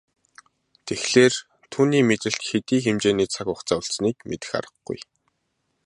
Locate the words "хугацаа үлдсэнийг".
3.49-4.17